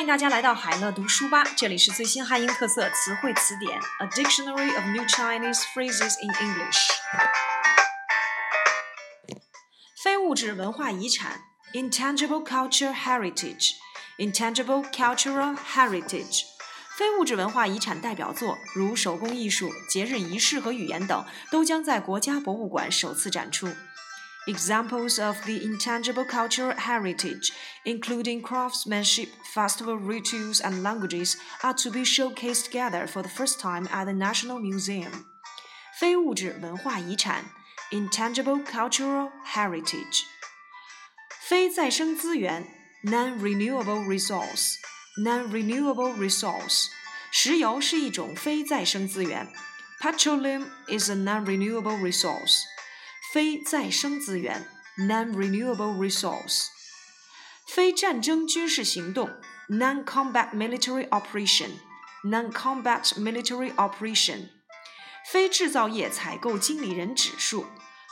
[0.00, 6.86] 欢迎大家来到海乐读书吧，这里是最新汉英特色词汇词典，A Dictionary of New Chinese Phrases in English。
[10.02, 11.42] 非物质文化遗产
[11.74, 16.44] ，intangible culture heritage，intangible cultural heritage。
[16.96, 23.68] 非物质文化遗产代表作如手工艺术、节日仪式和语言等，都将在国家博物馆首次展出。
[24.49, 27.51] Examples of the intangible cultural heritage,
[27.83, 33.87] including craftsmanship, festival rituals, and languages, are to be showcased together for the first time
[33.91, 35.25] at the National Museum.
[35.99, 37.45] 非物质文化遗产
[37.91, 40.25] intangible cultural heritage.
[41.47, 42.67] 非再生资源
[43.03, 44.75] non-renewable resource
[45.17, 46.89] non-renewable resource.
[47.31, 49.47] 石油是一种非再生资源
[50.01, 52.63] Petroleum is a non-renewable resource.
[53.33, 56.67] 非再生资源 （non-renewable resource），
[57.67, 59.29] 非战争军事行动
[59.67, 64.49] （non-combat military operation），non-combat military operation，
[65.31, 67.65] 非制造业采购经理人指数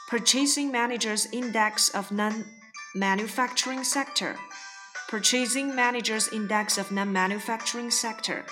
[0.09, 8.45] （purchasing managers index of non-manufacturing sector），purchasing managers index of non-manufacturing sector。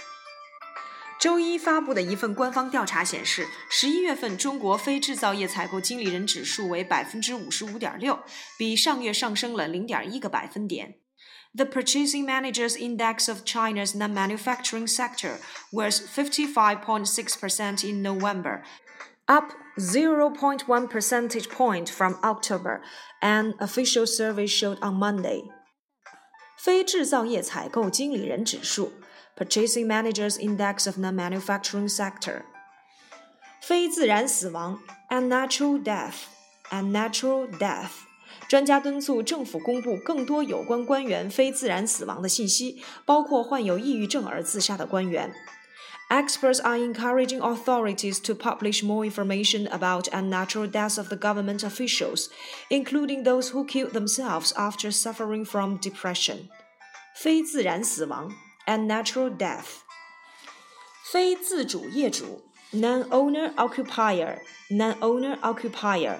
[1.25, 8.19] 周一发布的一份官方调查显示，十一月份中国非制造业采购经理人指数为百分之五十五点六，
[8.57, 10.95] 比上月上升了零点一个百分点。
[11.53, 15.39] The Purchasing Managers Index of China's non-manufacturing sector
[15.71, 18.63] was 55.6% in November,
[19.25, 22.81] up 0.1 percentage point from October,
[23.21, 25.43] an official survey showed on Monday.
[26.57, 28.93] 非制造业采购经理人指数
[29.35, 32.43] Purchasing Managers Index of Non-Manufacturing Sector。
[33.61, 37.91] 非自然死亡，unnatural death，unnatural death。
[38.47, 45.33] 专家敦促政府公布更多有关官员非自然死亡的信息，包括患有抑郁症而自杀的官员。
[46.09, 52.27] Experts are encouraging authorities to publish more information about unnatural deaths of the government officials,
[52.69, 56.49] including those who killed themselves after suffering from depression.
[57.15, 58.29] 非自然死亡
[58.66, 59.80] and natural death。
[61.02, 64.40] 非自主业主 （non-owner occupier）
[64.70, 66.18] non-owner occupier。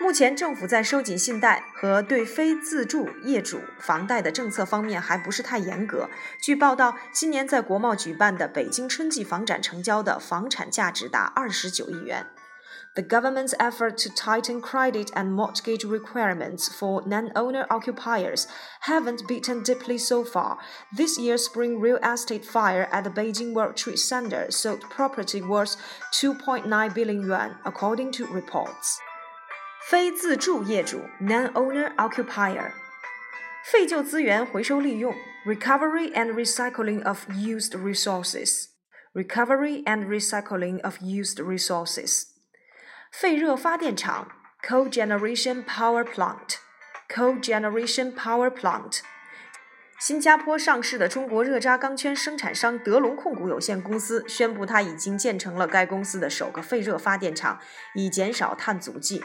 [0.00, 6.08] 目前政府在收紧信贷和对非自住业主房贷的政策方面还不是太严格。
[6.40, 12.26] 据报道，今年在国贸举办的北京春季房展成交的房产价值达二十九亿元。
[12.95, 18.47] The government's effort to tighten credit and mortgage requirements for non-owner occupiers
[18.81, 20.57] haven't beaten deeply so far.
[20.95, 25.75] This year's spring real estate fire at the Beijing World Trade Center sold property worth
[26.13, 28.99] 2.9 billion yuan, according to reports.
[29.87, 32.71] 非自住业主 non-owner occupier
[33.71, 35.13] 废旧资源回收利用
[35.45, 38.69] recovery and recycling of used resources
[39.13, 42.28] recovery and recycling of used resources
[43.10, 44.28] 废热发电厂
[44.62, 46.54] （cogeneration power plant）。
[47.08, 49.00] cogeneration power plant。
[49.98, 57.58] 新加坡上市的中国热轧钢圈生产商德隆控股有限公司宣布，它已经建成了该公司的首个废热发电厂，
[57.94, 59.22] 以减少碳足迹。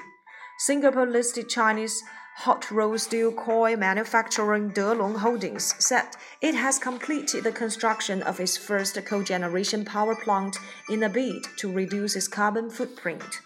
[0.59, 1.99] Singapore-listed Chinese
[2.43, 6.07] hot-rolled steel coil manufacturing Delong Holdings said
[6.41, 10.55] it has completed the construction of its first cogeneration power plant
[10.89, 13.41] in a bid to reduce its carbon footprint.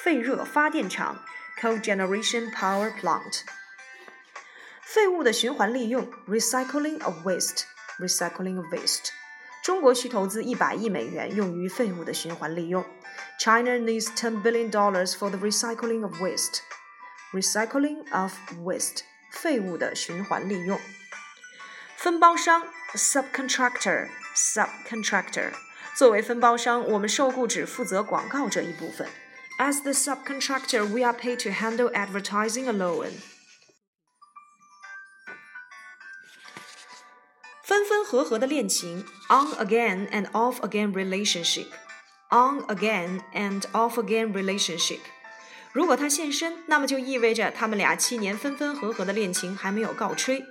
[0.00, 1.24] 废热发电厂
[1.60, 3.40] （cogeneration power plant）。
[4.82, 9.08] 废物的循环利用 （recycling of waste），recycling of waste。
[9.62, 12.84] 中国需投资一百亿美元用于废物的循环利用。
[13.38, 16.60] China needs ten billion dollars for the recycling of waste.
[17.32, 18.32] Recycling of
[18.64, 19.00] waste，
[19.32, 20.78] 废物的循环利用。
[21.96, 25.50] 分包商 （subcontractor），subcontractor。
[25.96, 29.08] 作为分包商，我们受雇只负责广告这一部分。
[29.60, 33.12] As the subcontractor, we are paid to handle advertising alone.
[37.62, 45.00] 分分合合的恋情，on again and off again relationship，on again and off again relationship。
[45.72, 50.44] 如果他现身，那么就意味着他们俩七年分分合合的恋情还没有告吹。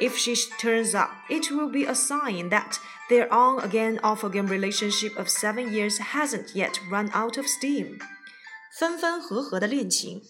[0.00, 2.78] If she turns up, it will be a sign that
[3.08, 7.98] their on again off again relationship of seven years hasn't yet run out of steam.
[8.78, 10.22] 分分合合的恋情，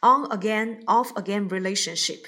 [0.00, 2.22] on again off again relationship。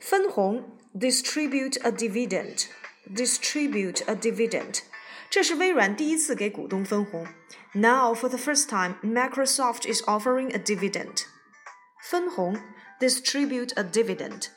[0.00, 4.80] 分红，distribute a dividend，distribute a dividend。
[5.30, 7.26] 这是微软第一次给股东分红。
[7.72, 11.24] Now for the first time, Microsoft is offering a dividend。
[12.08, 12.60] 分红，
[13.00, 14.48] distribute a dividend。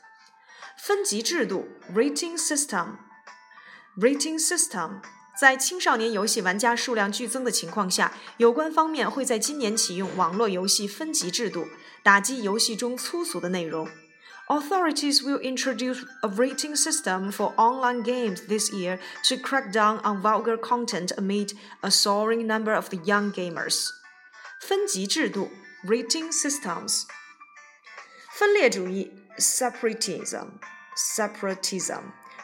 [0.77, 5.01] 分级制度 （rating system）。rating system
[5.39, 11.67] 在青少年游戏玩家数量剧增的情况下，有关方面会在今年启用网络游戏分级制度，
[12.01, 13.88] 打击游戏中粗俗的内容。
[14.47, 18.97] Authorities will introduce a rating system for online games this year
[19.27, 21.51] to crack down on vulgar content amid
[21.81, 23.89] a soaring number of the young gamers.
[24.61, 25.51] 分级制度
[25.85, 27.03] rating systems.
[28.31, 30.53] 分裂主义 separatism
[30.95, 32.01] separatism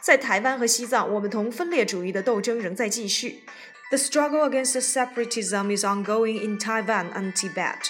[0.07, 3.43] 在台湾和西藏，我们同分裂主义的斗争仍在继续。
[3.89, 7.89] The struggle against separatism is ongoing in Taiwan and Tibet.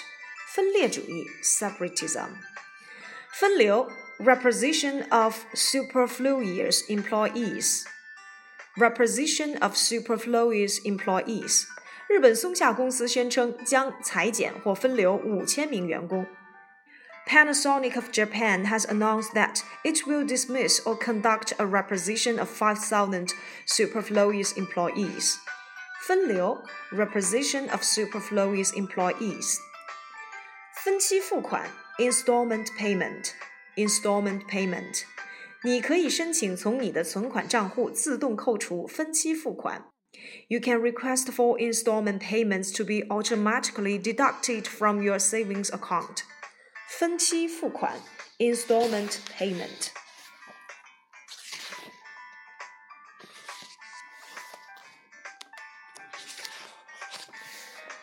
[0.54, 2.28] 分裂主义 separatism.
[3.32, 7.84] 分流 reposition of superfluous employees.
[8.76, 11.64] Reposition of superfluous employees.
[12.08, 16.26] 日本松下公司宣称将裁减或分流五千名员工。
[17.28, 23.32] Panasonic of Japan has announced that it will dismiss or conduct a reposition of 5,000
[23.66, 25.38] superfluous employees.
[26.06, 26.62] 分流
[26.92, 29.58] reposition of superfluous employees.
[30.84, 33.32] 分期付款 installment payment
[33.76, 35.04] installment payment，
[35.62, 39.86] 你可以申请从你的存款账户自动扣除分期付款。
[40.48, 46.22] You can request for installment payments to be automatically deducted from your savings account.
[46.91, 47.97] 分期付款
[48.39, 49.89] installment payment。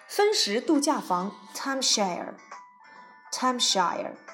[0.07, 2.35] 分时度假房 timeshare
[3.33, 4.26] timeshare。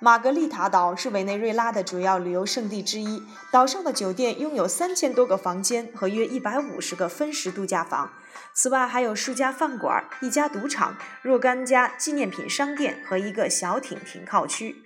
[0.00, 3.22] 玛格丽塔岛是委内瑞拉的主要旅游胜地之一。
[3.50, 8.12] 岛上的酒店拥有三千多个房间和约一百五十个分时度假房，
[8.52, 14.76] 此外还有数家饭馆、一家赌场、若干家纪念品商店和一个小艇停靠区。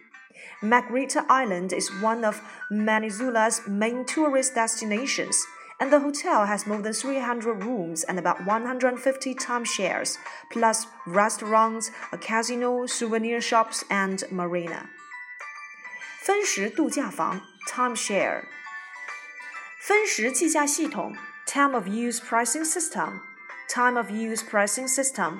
[0.63, 2.37] Margarita Island is one of
[2.71, 5.43] Venezuela's main tourist destinations,
[5.81, 10.17] and the hotel has more than 300 rooms and about 150 timeshares,
[10.53, 14.89] plus restaurants, a casino, souvenir shops, and marina.
[16.25, 18.45] 分时度假房 timeshare，
[19.81, 21.17] 分时计价系统
[21.47, 23.21] time of use pricing system
[23.69, 25.39] time of use pricing system，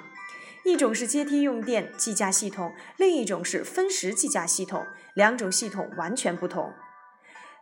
[0.65, 6.73] 一种是阶梯用电计价系统，另一种是分时计价系统，两种系统完全不同。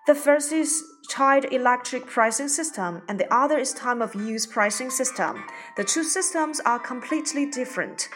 [0.07, 4.91] The first is tied electric pricing system, and the other is time of use pricing
[4.91, 5.37] system.
[5.77, 8.07] The two systems are completely different.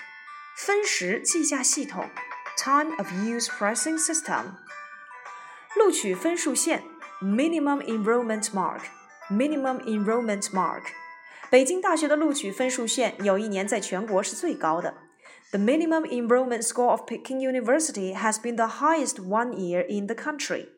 [0.57, 2.09] 分时计价系统
[2.57, 4.57] time of use pricing system。
[5.77, 6.83] 录取分数线
[7.23, 10.83] （minimum enrollment mark），minimum enrollment mark。
[11.51, 14.95] 北京大学的录取分数线有一年在全国是最高的。
[15.51, 20.69] The minimum enrollment score of Peking University has been the highest one year in the country.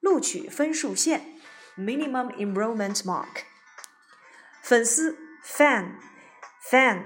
[0.00, 1.38] 录取分数线
[1.78, 3.44] （minimum enrollment mark）。
[4.60, 7.04] 粉丝 （fan），fan，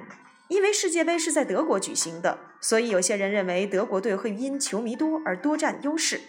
[0.49, 6.21] 因为世界杯是在德国举行的，所以有些人认为德国队会因球迷多而多占优势。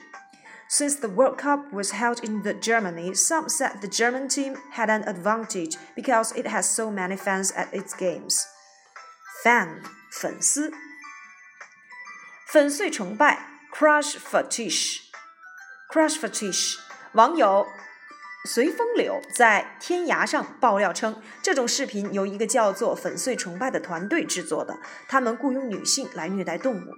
[0.70, 4.90] since the World Cup was held in the Germany, some said the German team had
[4.90, 8.44] an advantage because it has so many fans at its games.
[9.44, 10.72] Fan 粉丝，
[12.48, 15.00] 粉碎崇拜 crush fetish
[15.90, 16.78] crush fetish
[17.14, 17.66] 网友
[18.46, 26.96] 随风柳在天涯上爆料称，这种视频由一个叫做“粉碎崇拜”的团队制作的，他们雇佣女性来虐待动物。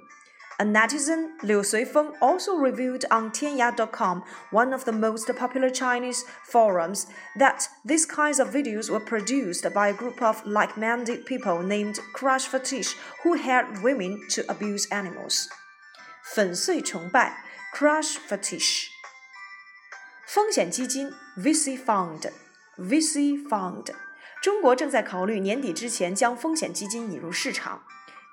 [0.60, 7.08] a netizen, Liu Suifeng, also revealed on Tianya.com, one of the most popular Chinese forums,
[7.36, 12.46] that these kinds of videos were produced by a group of like-minded people named Crush
[12.46, 15.50] Fetish who hired women to abuse animals.
[16.24, 17.44] 粉碎崇拜
[17.76, 18.88] Crush Fetish
[20.26, 22.32] 风险基金 VC Fund
[22.78, 23.88] VC Fund
[24.42, 27.84] 中国正在考虑年底之前将风险基金引入市场。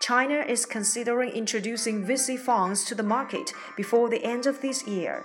[0.04, 5.24] China is considering introducing VC funds to the market before the end of this year.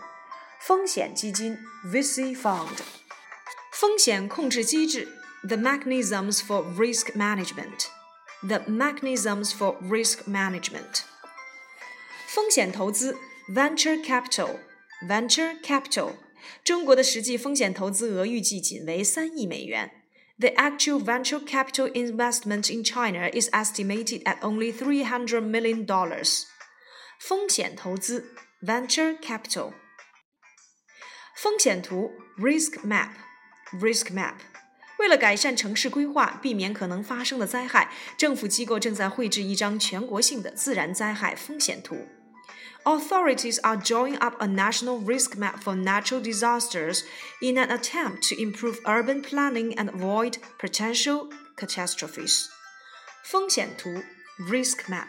[0.59, 2.79] 风险基金 VC fund
[3.71, 5.07] 风险控制机制
[5.47, 7.87] the mechanisms for risk management
[8.41, 11.03] the mechanisms for risk management
[12.27, 13.15] 风险投资
[13.47, 14.59] venture capital
[15.07, 16.13] venture capital
[16.63, 19.98] 中国的实际风险投资额预计仅为三亿美元。
[20.39, 25.85] the actual venture capital investment in China is estimated at only $300 million.
[27.19, 29.71] 风险投资 venture capital
[31.35, 33.11] 风险图 risk map
[33.79, 34.35] risk map
[34.97, 42.07] 为了改善城市规划，避免可能发生的灾害，政府机构正在绘制一张全国性的自然灾害风险图。
[42.83, 47.03] authorities are drawing up a national risk map for natural disasters
[47.41, 52.47] in an attempt to improve urban planning and avoid potential catastrophes.
[53.23, 54.03] 风险图
[54.37, 55.07] risk map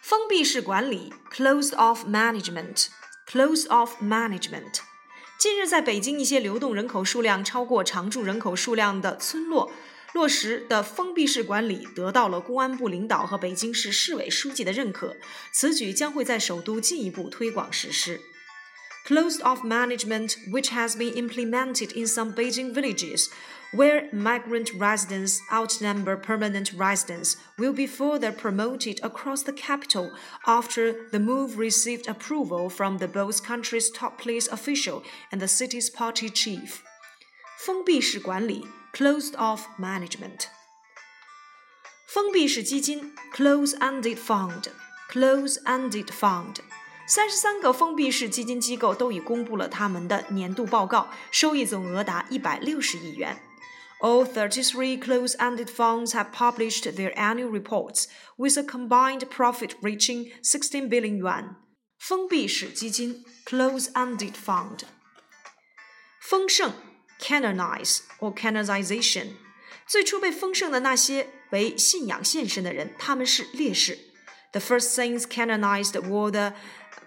[0.00, 2.88] 封闭式管理 closed off management
[3.26, 4.80] closed off management
[5.38, 9.72] 近日，在北京一些流动人口数量超过常住人口数量的村落，
[10.12, 15.16] 落实的封闭式管理得到了公安部领导和北京市市委书记的认可。
[15.52, 18.20] 此举将会在首都进一步推广实施。
[19.06, 23.28] Closed off management, which has been implemented in some Beijing villages,
[23.70, 30.12] where migrant residents outnumber permanent residents, will be further promoted across the capital
[30.46, 35.90] after the move received approval from the both countries' top police official and the city's
[35.90, 36.82] party chief.
[37.58, 40.45] 封闭式管理 （closed-off management）。
[42.07, 44.69] 封闭式基金 （close-ended fund.
[45.11, 46.55] Close-ended fund。
[47.07, 53.41] 三十三个封闭式基金机构都已公布了他们的年度报告，收益总额达一百六十亿元。
[53.99, 58.05] All 33 close-ended funds have published their annual reports
[58.37, 61.55] with a combined profit reaching 16 billion yuan.
[61.97, 64.81] 封闭式基金 close-ended fund。
[66.21, 66.71] 封圣
[67.20, 69.28] （canonize or canonization）
[69.86, 73.98] 最初被丰盛的那些为信仰献身的人，他们是烈士。
[74.52, 76.54] The first saints canonized were the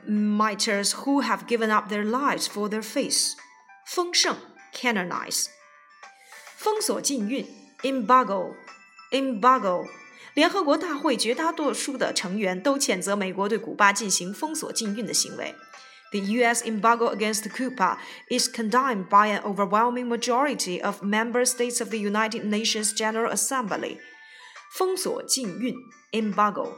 [0.06, 3.34] martyrs who have given up their lives for their faith.
[3.86, 4.38] 丰盛
[4.74, 5.46] canonize
[6.58, 7.48] 封锁禁运
[7.84, 8.54] embargo
[9.12, 9.88] embargo
[10.34, 15.56] 联合国大会绝大多数的成员都谴责美国对古巴进行封锁禁运的行为。
[16.12, 16.64] The U.S.
[16.66, 17.98] embargo against Cuba
[18.30, 24.00] is condemned by an overwhelming majority of member states of the United Nations General Assembly.
[24.78, 25.76] 封锁禁运
[26.12, 26.78] embargo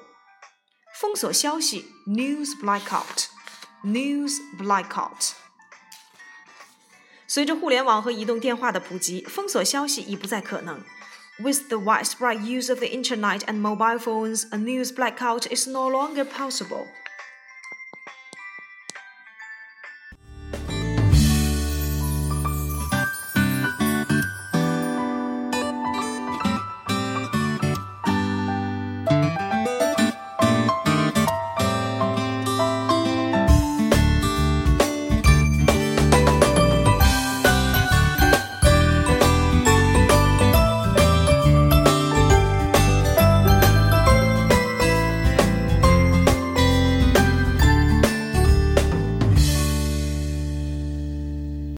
[0.96, 3.27] 封锁消息 news blackout
[3.84, 5.34] news blackout。
[7.27, 10.84] 随着互联网和移动电话的普及，封锁消息已不再可能。
[11.39, 16.25] With the widespread use of the internet and mobile phones, a news blackout is no longer
[16.25, 16.88] possible.